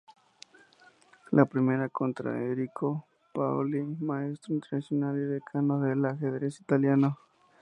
La 1.29 1.45
primera, 1.45 1.87
contra 1.87 2.31
Enrico 2.35 3.05
Paoli, 3.35 3.83
Maestro 3.99 4.51
Internacional 4.55 5.15
y 5.15 5.25
decano 5.31 5.79
del 5.79 6.03
Ajedrez 6.05 6.59
italiano. 6.59 7.19